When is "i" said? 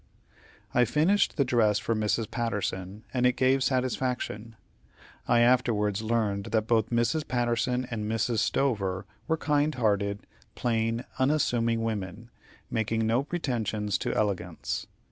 0.73-0.83, 5.27-5.41